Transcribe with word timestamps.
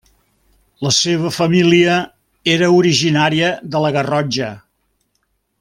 La 0.85 0.93
seva 0.99 1.31
família 1.35 1.99
era 2.55 2.71
originària 2.79 3.53
de 3.77 3.83
la 3.87 3.95
Garrotxa. 4.01 4.53